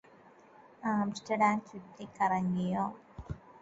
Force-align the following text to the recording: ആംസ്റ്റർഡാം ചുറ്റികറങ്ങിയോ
ആംസ്റ്റർഡാം 0.83 1.59
ചുറ്റികറങ്ങിയോ 1.69 2.87